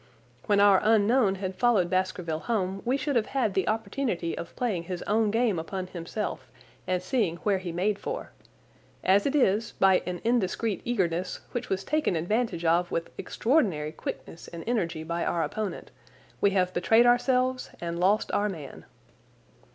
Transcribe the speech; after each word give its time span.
When 0.47 0.59
our 0.59 0.81
unknown 0.83 1.35
had 1.35 1.57
followed 1.57 1.87
Baskerville 1.87 2.39
home 2.39 2.81
we 2.83 2.97
should 2.97 3.15
have 3.15 3.27
had 3.37 3.53
the 3.53 3.67
opportunity 3.67 4.35
of 4.35 4.55
playing 4.55 4.85
his 4.85 5.03
own 5.03 5.29
game 5.29 5.59
upon 5.59 5.85
himself 5.85 6.49
and 6.87 7.03
seeing 7.03 7.35
where 7.43 7.59
he 7.59 7.71
made 7.71 7.99
for. 7.99 8.31
As 9.03 9.27
it 9.27 9.35
is, 9.35 9.73
by 9.73 10.01
an 10.07 10.19
indiscreet 10.23 10.81
eagerness, 10.85 11.41
which 11.51 11.69
was 11.69 11.83
taken 11.83 12.15
advantage 12.15 12.65
of 12.65 12.89
with 12.89 13.11
extraordinary 13.19 13.91
quickness 13.91 14.47
and 14.47 14.63
energy 14.65 15.03
by 15.03 15.23
our 15.23 15.43
opponent, 15.43 15.91
we 16.41 16.49
have 16.49 16.73
betrayed 16.73 17.05
ourselves 17.05 17.69
and 17.79 17.99
lost 17.99 18.31
our 18.31 18.49
man." 18.49 18.85